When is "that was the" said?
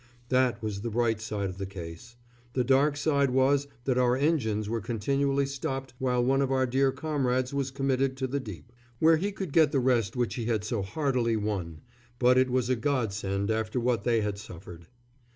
0.29-0.89